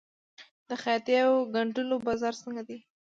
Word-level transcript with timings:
د 0.69 0.69
خیاطۍ 0.81 1.15
او 1.27 1.33
ګنډلو 1.53 1.95
بازار 2.07 2.33
څنګه 2.43 2.61
دی؟ 2.67 2.77